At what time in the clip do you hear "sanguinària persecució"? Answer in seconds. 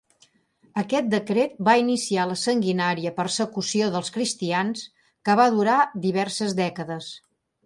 2.45-3.91